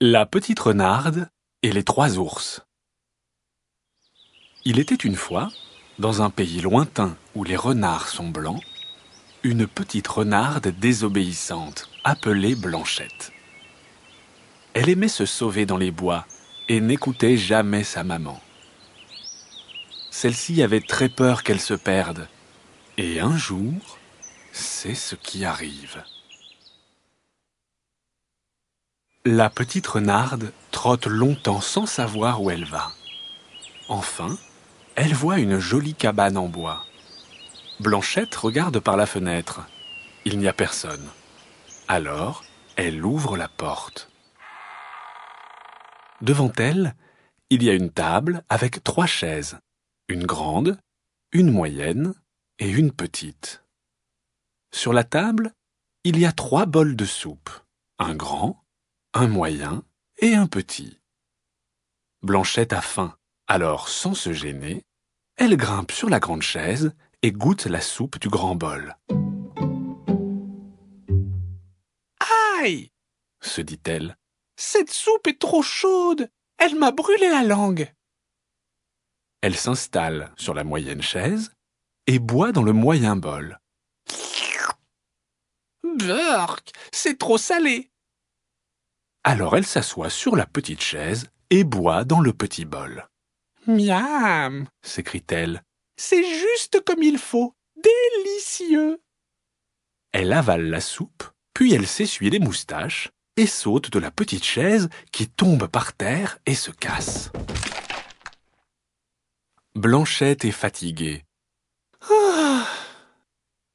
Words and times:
La 0.00 0.26
petite 0.26 0.60
renarde 0.60 1.28
et 1.64 1.72
les 1.72 1.82
trois 1.82 2.18
ours. 2.18 2.62
Il 4.64 4.78
était 4.78 4.94
une 4.94 5.16
fois, 5.16 5.48
dans 5.98 6.22
un 6.22 6.30
pays 6.30 6.60
lointain 6.60 7.16
où 7.34 7.42
les 7.42 7.56
renards 7.56 8.06
sont 8.06 8.28
blancs, 8.28 8.62
une 9.42 9.66
petite 9.66 10.06
renarde 10.06 10.68
désobéissante 10.68 11.90
appelée 12.04 12.54
Blanchette. 12.54 13.32
Elle 14.72 14.88
aimait 14.88 15.08
se 15.08 15.26
sauver 15.26 15.66
dans 15.66 15.76
les 15.76 15.90
bois 15.90 16.26
et 16.68 16.80
n'écoutait 16.80 17.36
jamais 17.36 17.82
sa 17.82 18.04
maman. 18.04 18.40
Celle-ci 20.12 20.62
avait 20.62 20.80
très 20.80 21.08
peur 21.08 21.42
qu'elle 21.42 21.60
se 21.60 21.74
perde. 21.74 22.28
Et 22.98 23.18
un 23.18 23.36
jour, 23.36 23.98
c'est 24.52 24.94
ce 24.94 25.16
qui 25.16 25.44
arrive. 25.44 26.04
La 29.30 29.50
petite 29.50 29.86
renarde 29.86 30.54
trotte 30.70 31.04
longtemps 31.04 31.60
sans 31.60 31.84
savoir 31.84 32.40
où 32.40 32.50
elle 32.50 32.64
va. 32.64 32.92
Enfin, 33.90 34.38
elle 34.96 35.12
voit 35.12 35.38
une 35.38 35.58
jolie 35.58 35.92
cabane 35.92 36.38
en 36.38 36.48
bois. 36.48 36.86
Blanchette 37.78 38.34
regarde 38.34 38.80
par 38.80 38.96
la 38.96 39.04
fenêtre. 39.04 39.66
Il 40.24 40.38
n'y 40.38 40.48
a 40.48 40.54
personne. 40.54 41.06
Alors, 41.88 42.42
elle 42.76 43.04
ouvre 43.04 43.36
la 43.36 43.48
porte. 43.48 44.10
Devant 46.22 46.52
elle, 46.56 46.96
il 47.50 47.62
y 47.62 47.68
a 47.68 47.74
une 47.74 47.90
table 47.90 48.42
avec 48.48 48.82
trois 48.82 49.04
chaises, 49.04 49.58
une 50.08 50.24
grande, 50.24 50.80
une 51.32 51.52
moyenne 51.52 52.14
et 52.58 52.70
une 52.70 52.92
petite. 52.92 53.62
Sur 54.72 54.94
la 54.94 55.04
table, 55.04 55.52
il 56.04 56.18
y 56.18 56.24
a 56.24 56.32
trois 56.32 56.64
bols 56.64 56.96
de 56.96 57.04
soupe, 57.04 57.50
un 57.98 58.14
grand, 58.14 58.64
un 59.14 59.28
moyen 59.28 59.84
et 60.18 60.34
un 60.34 60.46
petit. 60.46 61.00
Blanchette 62.22 62.72
a 62.72 62.80
faim, 62.80 63.16
alors 63.46 63.88
sans 63.88 64.14
se 64.14 64.32
gêner, 64.32 64.84
elle 65.36 65.56
grimpe 65.56 65.92
sur 65.92 66.08
la 66.10 66.20
grande 66.20 66.42
chaise 66.42 66.94
et 67.22 67.32
goûte 67.32 67.66
la 67.66 67.80
soupe 67.80 68.18
du 68.18 68.28
grand 68.28 68.54
bol. 68.54 68.96
Aïe 72.60 72.90
se 73.40 73.60
dit-elle. 73.60 74.16
Cette 74.56 74.90
soupe 74.90 75.28
est 75.28 75.40
trop 75.40 75.62
chaude. 75.62 76.28
Elle 76.58 76.74
m'a 76.74 76.90
brûlé 76.90 77.28
la 77.28 77.44
langue. 77.44 77.92
Elle 79.40 79.56
s'installe 79.56 80.32
sur 80.36 80.54
la 80.54 80.64
moyenne 80.64 81.02
chaise 81.02 81.54
et 82.08 82.18
boit 82.18 82.50
dans 82.50 82.64
le 82.64 82.72
moyen 82.72 83.14
bol. 83.14 83.60
Burk, 85.84 86.72
c'est 86.92 87.18
trop 87.18 87.38
salé. 87.38 87.92
Alors 89.30 89.58
elle 89.58 89.66
s'assoit 89.66 90.08
sur 90.08 90.36
la 90.36 90.46
petite 90.46 90.80
chaise 90.80 91.26
et 91.50 91.62
boit 91.62 92.04
dans 92.04 92.20
le 92.20 92.32
petit 92.32 92.64
bol. 92.64 93.06
Miam 93.66 94.66
s'écrie-t-elle. 94.80 95.62
C'est 95.98 96.24
juste 96.24 96.82
comme 96.86 97.02
il 97.02 97.18
faut. 97.18 97.52
Délicieux. 97.76 99.02
Elle 100.12 100.32
avale 100.32 100.70
la 100.70 100.80
soupe, 100.80 101.24
puis 101.52 101.74
elle 101.74 101.86
s'essuie 101.86 102.30
les 102.30 102.38
moustaches 102.38 103.10
et 103.36 103.46
saute 103.46 103.90
de 103.90 103.98
la 103.98 104.10
petite 104.10 104.44
chaise 104.44 104.88
qui 105.12 105.28
tombe 105.28 105.66
par 105.66 105.92
terre 105.92 106.38
et 106.46 106.54
se 106.54 106.70
casse. 106.70 107.30
Blanchette 109.74 110.46
est 110.46 110.52
fatiguée. 110.52 111.26
Ah. 112.10 112.66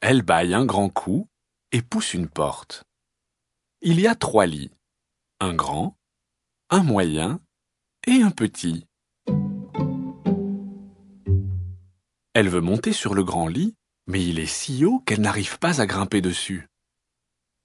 Elle 0.00 0.22
baille 0.22 0.54
un 0.54 0.64
grand 0.64 0.90
coup 0.90 1.26
et 1.72 1.82
pousse 1.82 2.14
une 2.14 2.28
porte. 2.28 2.84
Il 3.80 3.98
y 3.98 4.06
a 4.06 4.14
trois 4.14 4.46
lits 4.46 4.70
un 5.40 5.54
grand, 5.54 5.96
un 6.68 6.82
moyen 6.82 7.40
et 8.06 8.22
un 8.22 8.30
petit. 8.30 8.86
Elle 12.34 12.48
veut 12.50 12.60
monter 12.60 12.92
sur 12.92 13.14
le 13.14 13.24
grand 13.24 13.48
lit, 13.48 13.74
mais 14.06 14.22
il 14.22 14.38
est 14.38 14.46
si 14.46 14.84
haut 14.84 15.00
qu'elle 15.00 15.22
n'arrive 15.22 15.58
pas 15.58 15.80
à 15.80 15.86
grimper 15.86 16.20
dessus. 16.20 16.68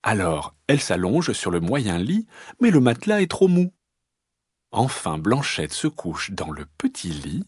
Alors, 0.03 0.56
elle 0.68 0.80
s'allonge 0.80 1.34
sur 1.34 1.52
le 1.52 1.59
moyen 1.59 1.97
lit, 1.97 2.28
mais 2.62 2.72
le 2.72 2.80
matelas 2.80 3.22
est 3.22 3.30
trop 3.30 3.50
mou. 3.50 3.74
Enfin, 4.72 5.18
Blanchette 5.18 5.74
se 5.74 5.88
couche 5.88 6.31
dans 6.31 6.52
le 6.52 6.66
petit 6.78 7.09
lit 7.09 7.46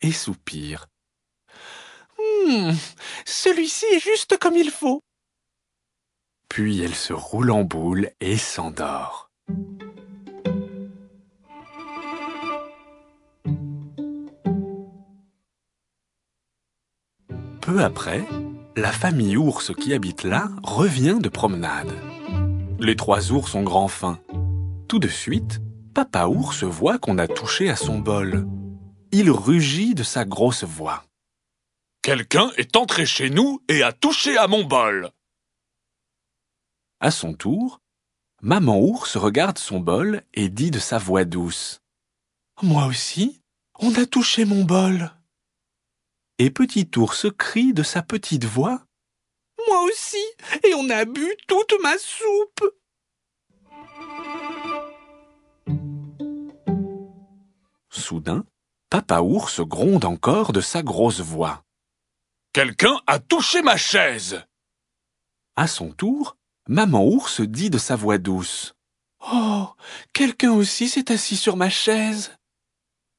et 0.00 0.12
soupire. 0.12 0.86
Hum, 2.18 2.76
celui-ci 3.24 3.86
est 3.92 4.00
juste 4.00 4.38
comme 4.38 4.56
il 4.56 4.70
faut. 4.70 5.02
Puis 6.48 6.80
elle 6.80 6.94
se 6.94 7.12
roule 7.12 7.52
en 7.52 7.62
boule 7.62 8.10
et 8.20 8.36
s'endort. 8.36 9.27
Peu 17.68 17.84
après, 17.84 18.26
la 18.76 18.92
famille 18.92 19.36
ours 19.36 19.74
qui 19.74 19.92
habite 19.92 20.22
là 20.22 20.48
revient 20.62 21.18
de 21.20 21.28
promenade. 21.28 21.92
Les 22.80 22.96
trois 22.96 23.30
ours 23.30 23.54
ont 23.54 23.62
grand 23.62 23.88
faim. 23.88 24.18
Tout 24.88 24.98
de 24.98 25.08
suite, 25.08 25.60
papa 25.92 26.28
ours 26.28 26.64
voit 26.64 26.98
qu'on 26.98 27.18
a 27.18 27.28
touché 27.28 27.68
à 27.68 27.76
son 27.76 27.98
bol. 27.98 28.46
Il 29.12 29.30
rugit 29.30 29.94
de 29.94 30.02
sa 30.02 30.24
grosse 30.24 30.64
voix. 30.64 31.04
Quelqu'un 32.00 32.50
est 32.56 32.74
entré 32.74 33.04
chez 33.04 33.28
nous 33.28 33.60
et 33.68 33.82
a 33.82 33.92
touché 33.92 34.38
à 34.38 34.46
mon 34.46 34.64
bol. 34.64 35.10
À 37.00 37.10
son 37.10 37.34
tour, 37.34 37.82
Maman 38.40 38.78
ours 38.78 39.16
regarde 39.16 39.58
son 39.58 39.80
bol 39.80 40.22
et 40.32 40.48
dit 40.48 40.70
de 40.70 40.78
sa 40.78 40.96
voix 40.96 41.24
douce. 41.24 41.80
Moi 42.62 42.86
aussi, 42.86 43.42
on 43.80 43.92
a 43.96 44.06
touché 44.06 44.44
mon 44.44 44.62
bol. 44.62 45.10
Et 46.38 46.50
Petit 46.50 46.88
ours 46.96 47.26
crie 47.36 47.72
de 47.72 47.82
sa 47.82 48.00
petite 48.00 48.44
voix. 48.44 48.84
Moi 49.66 49.82
aussi, 49.82 50.22
et 50.62 50.72
on 50.74 50.88
a 50.88 51.04
bu 51.04 51.26
toute 51.48 51.74
ma 51.82 51.94
soupe. 51.98 52.76
Soudain, 57.90 58.44
Papa 58.88 59.20
ours 59.20 59.60
gronde 59.62 60.04
encore 60.04 60.52
de 60.52 60.60
sa 60.60 60.84
grosse 60.84 61.20
voix. 61.20 61.64
Quelqu'un 62.52 63.00
a 63.08 63.18
touché 63.18 63.62
ma 63.62 63.76
chaise. 63.76 64.44
À 65.56 65.66
son 65.66 65.90
tour, 65.90 66.36
Maman 66.70 67.02
ours 67.02 67.40
dit 67.40 67.70
de 67.70 67.78
sa 67.78 67.96
voix 67.96 68.18
douce. 68.18 68.74
Oh, 69.32 69.68
quelqu'un 70.12 70.52
aussi 70.52 70.90
s'est 70.90 71.10
assis 71.10 71.36
sur 71.36 71.56
ma 71.56 71.70
chaise. 71.70 72.36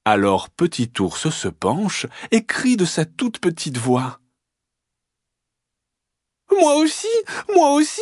Alors 0.05 0.51
Petit 0.51 0.91
ours 0.99 1.29
se 1.29 1.47
penche 1.47 2.05
et 2.29 2.45
crie 2.45 2.77
de 2.77 2.85
sa 2.85 3.05
toute 3.05 3.39
petite 3.39 3.77
voix. 3.77 4.19
Moi 6.51 6.75
aussi, 6.75 7.07
moi 7.55 7.73
aussi, 7.73 8.01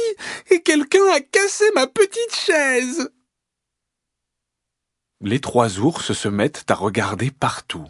et 0.52 0.62
quelqu'un 0.62 1.06
a 1.14 1.22
cassé 1.22 1.64
ma 1.76 1.88
petite 1.88 2.36
chaise. 2.36 3.10
Les 5.22 5.40
trois 5.40 5.80
ours 5.80 6.12
se 6.12 6.28
mettent 6.28 6.70
à 6.70 6.76
regarder 6.76 7.32
partout. 7.32 7.88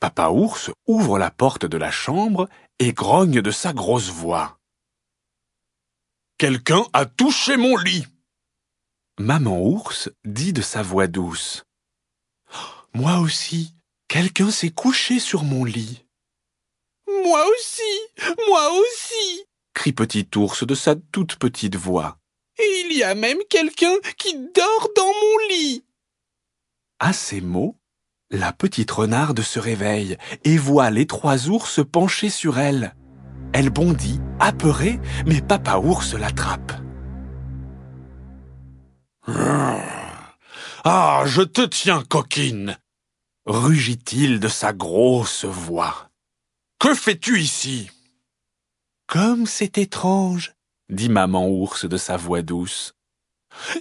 Papa 0.00 0.30
ours 0.30 0.70
ouvre 0.86 1.18
la 1.18 1.30
porte 1.30 1.66
de 1.66 1.76
la 1.76 1.90
chambre 1.90 2.48
et 2.78 2.94
grogne 2.94 3.42
de 3.42 3.50
sa 3.50 3.74
grosse 3.74 4.08
voix. 4.08 4.58
Quelqu'un 6.42 6.84
a 6.92 7.06
touché 7.06 7.56
mon 7.56 7.76
lit. 7.76 8.04
Maman 9.20 9.60
ours 9.62 10.10
dit 10.24 10.52
de 10.52 10.60
sa 10.60 10.82
voix 10.82 11.06
douce. 11.06 11.62
Moi 12.94 13.20
aussi, 13.20 13.76
quelqu'un 14.08 14.50
s'est 14.50 14.72
couché 14.72 15.20
sur 15.20 15.44
mon 15.44 15.64
lit. 15.64 16.04
Moi 17.06 17.46
aussi, 17.46 18.26
moi 18.48 18.72
aussi, 18.72 19.44
crie 19.72 19.92
Petit 19.92 20.26
ours 20.34 20.66
de 20.66 20.74
sa 20.74 20.96
toute 20.96 21.36
petite 21.36 21.76
voix. 21.76 22.18
Et 22.58 22.86
il 22.86 22.96
y 22.96 23.04
a 23.04 23.14
même 23.14 23.38
quelqu'un 23.48 23.94
qui 24.18 24.34
dort 24.34 24.88
dans 24.96 25.06
mon 25.06 25.48
lit. 25.48 25.84
À 26.98 27.12
ces 27.12 27.40
mots, 27.40 27.78
la 28.30 28.52
petite 28.52 28.90
renarde 28.90 29.42
se 29.42 29.60
réveille 29.60 30.16
et 30.42 30.58
voit 30.58 30.90
les 30.90 31.06
trois 31.06 31.48
ours 31.48 31.78
penchés 31.88 32.30
sur 32.30 32.58
elle. 32.58 32.96
Elle 33.52 33.70
bondit, 33.70 34.20
apeurée, 34.40 35.00
mais 35.26 35.40
Papa 35.40 35.76
Ours 35.76 36.14
l'attrape. 36.14 36.72
Ah, 40.84 41.22
je 41.26 41.42
te 41.42 41.62
tiens, 41.62 42.02
coquine 42.08 42.76
rugit-il 43.46 44.40
de 44.40 44.48
sa 44.48 44.72
grosse 44.72 45.44
voix. 45.44 46.10
Que 46.78 46.94
fais-tu 46.94 47.40
ici? 47.40 47.90
Comme 49.06 49.46
c'est 49.46 49.78
étrange, 49.78 50.54
dit 50.88 51.08
maman 51.08 51.48
ours 51.48 51.84
de 51.84 51.96
sa 51.96 52.16
voix 52.16 52.42
douce. 52.42 52.94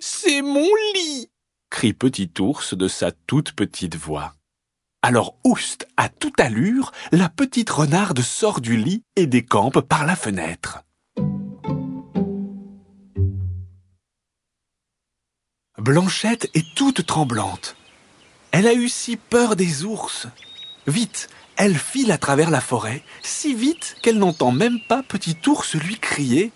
C'est 0.01 0.41
mon 0.41 0.67
lit 0.95 1.29
crie 1.71 1.93
petit 1.93 2.29
ours 2.39 2.75
de 2.75 2.87
sa 2.87 3.11
toute 3.11 3.53
petite 3.53 3.95
voix. 3.95 4.35
Alors 5.03 5.35
oust, 5.43 5.87
à 5.97 6.09
toute 6.09 6.39
allure, 6.39 6.91
la 7.11 7.27
petite 7.27 7.71
renarde 7.71 8.21
sort 8.21 8.61
du 8.61 8.77
lit 8.77 9.03
et 9.15 9.25
décampe 9.25 9.81
par 9.81 10.05
la 10.05 10.15
fenêtre. 10.15 10.83
Blanchette 15.79 16.51
est 16.53 16.75
toute 16.75 17.07
tremblante. 17.07 17.75
Elle 18.51 18.67
a 18.67 18.73
eu 18.73 18.87
si 18.89 19.17
peur 19.17 19.55
des 19.55 19.85
ours. 19.85 20.27
Vite, 20.85 21.29
elle 21.55 21.75
file 21.75 22.11
à 22.11 22.19
travers 22.19 22.51
la 22.51 22.61
forêt, 22.61 23.03
si 23.23 23.55
vite 23.55 23.95
qu'elle 24.03 24.19
n'entend 24.19 24.51
même 24.51 24.79
pas 24.87 25.01
Petit 25.01 25.37
ours 25.47 25.73
lui 25.73 25.97
crier 25.97 26.51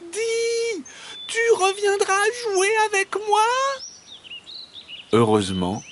Dis, 0.00 0.82
tu 1.26 1.38
reviendras 1.56 2.24
jouer 2.42 2.70
avec 2.86 3.14
moi 3.28 3.42
Heureusement, 5.12 5.82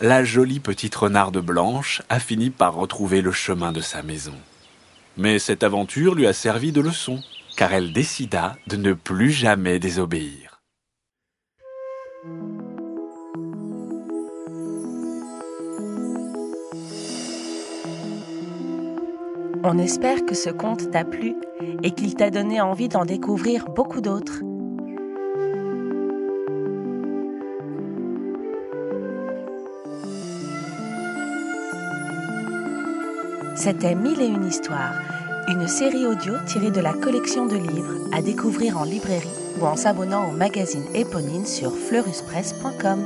la 0.00 0.22
jolie 0.22 0.60
petite 0.60 0.94
renarde 0.94 1.38
blanche 1.38 2.02
a 2.08 2.20
fini 2.20 2.50
par 2.50 2.74
retrouver 2.74 3.20
le 3.20 3.32
chemin 3.32 3.72
de 3.72 3.80
sa 3.80 4.02
maison. 4.02 4.34
Mais 5.16 5.38
cette 5.38 5.64
aventure 5.64 6.14
lui 6.14 6.26
a 6.26 6.32
servi 6.32 6.70
de 6.70 6.80
leçon, 6.80 7.20
car 7.56 7.72
elle 7.72 7.92
décida 7.92 8.54
de 8.68 8.76
ne 8.76 8.92
plus 8.92 9.32
jamais 9.32 9.80
désobéir. 9.80 10.60
On 19.64 19.76
espère 19.78 20.24
que 20.24 20.36
ce 20.36 20.50
conte 20.50 20.92
t'a 20.92 21.04
plu 21.04 21.34
et 21.82 21.90
qu'il 21.90 22.14
t'a 22.14 22.30
donné 22.30 22.60
envie 22.60 22.88
d'en 22.88 23.04
découvrir 23.04 23.64
beaucoup 23.66 24.00
d'autres. 24.00 24.42
C'était 33.58 33.96
Mille 33.96 34.20
et 34.20 34.26
une 34.26 34.46
histoires, 34.46 34.94
une 35.48 35.66
série 35.66 36.06
audio 36.06 36.34
tirée 36.46 36.70
de 36.70 36.80
la 36.80 36.92
collection 36.92 37.46
de 37.46 37.56
livres 37.56 38.06
à 38.12 38.22
découvrir 38.22 38.78
en 38.78 38.84
librairie 38.84 39.26
ou 39.60 39.66
en 39.66 39.74
s'abonnant 39.74 40.28
au 40.28 40.30
magazine 40.30 40.84
Éponine 40.94 41.44
sur 41.44 41.76
fleuruspresse.com. 41.76 43.02